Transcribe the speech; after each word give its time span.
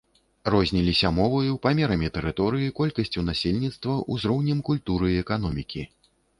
Розніліся 0.53 1.11
моваю, 1.17 1.51
памерамі 1.65 2.09
тэрыторыі, 2.17 2.71
колькасцю 2.81 3.27
насельніцтва, 3.29 4.01
узроўнем 4.17 4.67
культуры 4.73 5.07
і 5.15 5.23
эканомікі. 5.23 5.81